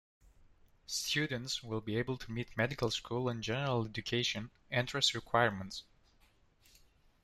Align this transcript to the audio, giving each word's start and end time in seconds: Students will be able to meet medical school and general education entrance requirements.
Students 0.87 1.61
will 1.61 1.79
be 1.79 1.95
able 1.95 2.17
to 2.17 2.31
meet 2.31 2.57
medical 2.57 2.89
school 2.89 3.29
and 3.29 3.43
general 3.43 3.85
education 3.85 4.49
entrance 4.71 5.13
requirements. 5.13 5.83